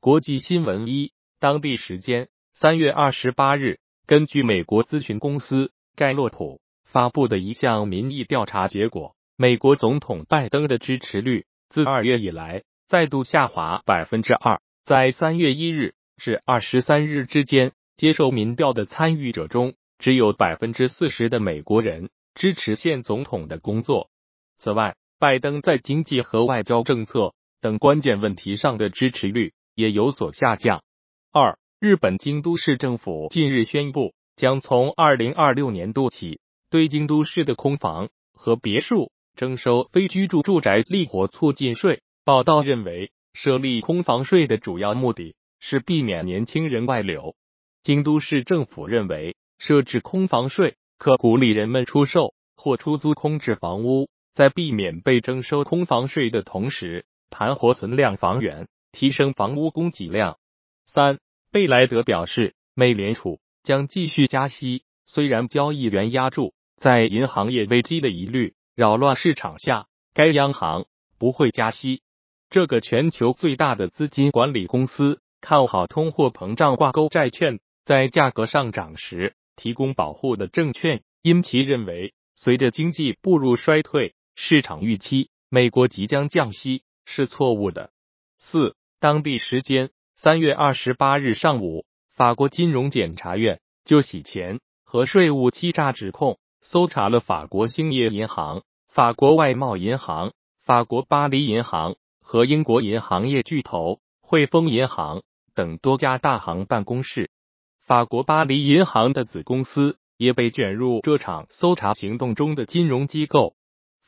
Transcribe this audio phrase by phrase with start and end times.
[0.00, 1.10] 国际新闻一，
[1.40, 14.60] 当地时间三月二十八日，根据美国咨询公司盖洛普发布的一项民意调查结果，美国总统拜登的支持率自二月以来再度下滑百分之二。
[14.84, 24.10] 在三月一日至二十三日之间，接受民调的参与者中，只有百分之四十的美国人支持现总统的工作。
[24.58, 29.54] 此外，拜登在经济和外交政策等关键问题上的支持率。
[29.78, 30.82] 也有所下降。
[31.32, 42.02] 二，日本京都市政府近日宣布，将从二零二六年度起，对京都市的空房和别墅征收非居住住宅立活促进税。
[42.24, 47.36] 报道认为，设立空房税的主要目的是避免年轻人外流。
[47.84, 58.66] 京都市政府认为，设置空房税可鼓励人们出售或出租空置房屋，在避免被征收空房税的同时，盘活存量房源。
[58.92, 60.38] 提升房屋供给量。
[60.84, 61.18] 三，
[61.50, 64.84] 贝莱德表示，美联储将继续加息。
[65.06, 70.84] 虽然交易员压住在银行业危机的疑虑扰乱市场下，该央行
[71.18, 72.02] 不会加息。
[72.50, 87.90] 这个全球最大的资金管理公司看好通货膨胀挂钩债券在价格上涨时提供保护的证券，因其认为，随着经济步入衰退，市场预期美国即将降息是错误的。
[88.38, 88.74] 四。
[89.00, 100.32] 当地时间三月二十八日上午，法国金融检察院就洗钱和税务欺诈指控搜查了法国兴业银行、法国外贸银行、
[100.64, 105.22] 法国巴黎银行和英国银行业巨头汇丰银行
[105.54, 107.30] 等多家大行办公室。
[107.80, 113.54] 法国巴黎银行的子公司也被卷入这场搜查行动中的金融机构。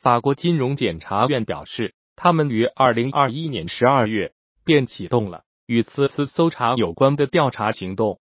[0.01, 4.31] 法国金融检察院表示，他们于二零二一年十二月。
[4.63, 8.19] 便启动了与此次搜查有关的调查行动。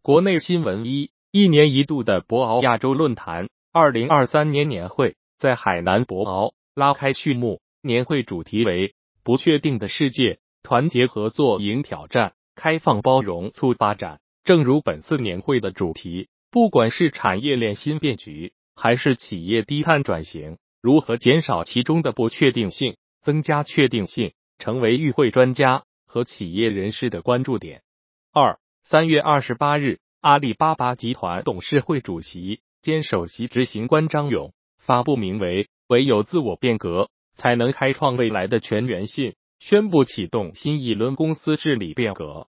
[0.00, 7.60] 国内新闻一：一年一度的博鳌亚洲论坛二零二三年年会在海南博鳌拉开序幕。
[7.82, 14.20] 年会主题为“不确定的世界，团结合作迎挑战，开放包容促发展”。
[14.44, 24.34] 正如本次年会的主题，不管是产业链新变局，还是企业低碳转型，如何减少其中的不确定性，增加确定性。
[24.58, 27.82] 成为与会专家和企业人士的关注点。
[28.32, 42.46] 二三月二十八日，阿里巴巴集团董事会主席兼首席执行官张勇发布名为《唯有自我变革，才能开创未来的全员信》，宣布启动新一轮公司治理变革。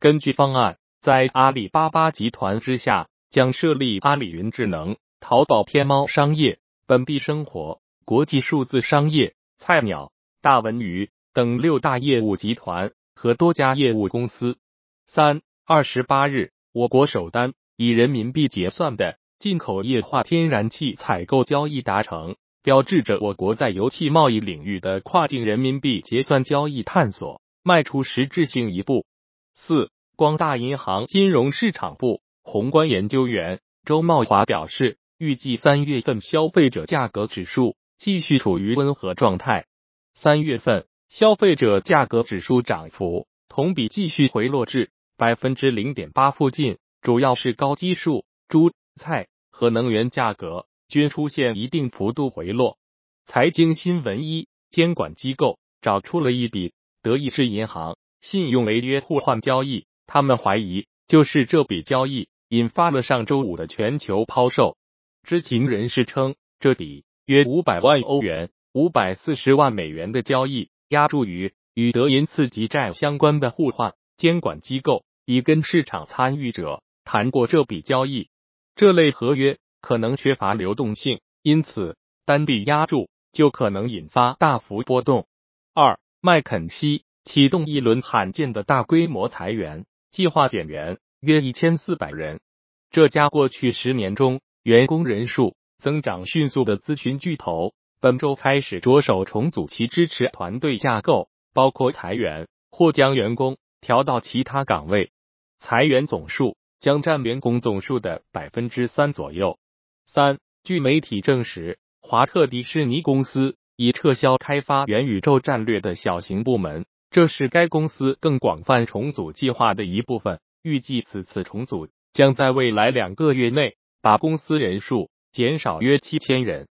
[0.00, 6.58] 根据方案，在阿里巴巴集团之下，将设立阿里云智能、淘宝天猫商业、
[6.88, 11.08] 本地生活、国际数字商业、菜鸟、大文娱。
[11.34, 14.58] 等六大业务集团和多家业务公司。
[15.06, 29.06] 三二十八日，我国首单以人民币结算的进口液化天然气采购交易达成，标志着我国在油气贸易领域的跨境人民币结算交易探索迈出实质性一步。
[29.54, 39.66] 四光大银行金融市场部宏观研究员周茂华表示，预计三月份消费者价格指数继续处于温和状态。
[40.14, 40.86] 三月份。
[41.08, 52.78] 消费者价格指数涨幅同比继续回落至百分之零点八附近，主要是高基数、猪菜和能源价格均出现一定幅度回落。
[53.26, 64.78] 财经新闻一，监管机构找出了一笔德意志银行信用违约互换交易，他们怀疑就是这笔交易引发了上周五的全球抛售。
[65.24, 70.68] 知情人士称，这笔约五百万欧元、五百四十万美元的交易。
[70.90, 78.28] 押注于与德银次级债相关的互换，监管机构已跟市场参与者谈过这笔交易。
[78.76, 85.26] 这类合约可能缺乏流动性，因此单笔押注就可能引发大幅波动。
[85.72, 92.42] 二，麦肯锡启动一轮罕见的大规模裁员计划，减员约一千四百人。
[92.90, 97.74] 这家过去十年中员工人数增长迅速的咨询巨头。
[98.00, 105.10] 本周开始着手重组其支持团队架构，包括裁员或将员工调到其他岗位。
[105.58, 109.58] 裁员总数将占员工总数的百分之三左右。
[110.04, 120.40] 三，据媒体证实，华特迪士尼公司已撤销开发元宇宙战略的小型部门，这是该公司更广泛重组计划的一部分。
[120.62, 126.68] 预计此次重组将在未来两个月内把公司人数减少约七千人。